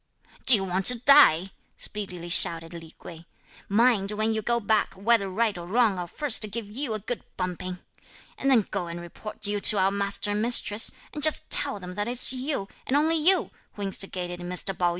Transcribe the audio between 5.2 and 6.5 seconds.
right or wrong, I'll first